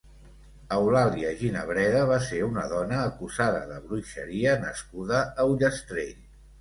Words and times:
Eulàlia 0.75 1.33
Ginebreda 1.41 1.99
va 2.11 2.17
ser 2.29 2.39
una 2.47 2.63
dona 2.71 3.03
acusada 3.11 3.59
de 3.73 3.77
bruixeria 3.87 4.57
nascuda 4.67 5.21
a 5.45 5.51
Ullastrell. 5.55 6.19